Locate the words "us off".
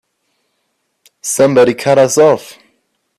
1.99-2.57